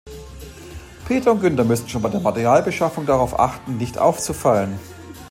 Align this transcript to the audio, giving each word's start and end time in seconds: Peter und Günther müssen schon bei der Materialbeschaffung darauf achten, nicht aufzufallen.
Peter 1.07 1.31
und 1.31 1.41
Günther 1.41 1.63
müssen 1.63 1.87
schon 1.87 2.01
bei 2.01 2.09
der 2.09 2.21
Materialbeschaffung 2.21 3.05
darauf 3.05 3.39
achten, 3.39 3.77
nicht 3.77 3.99
aufzufallen. 3.99 4.79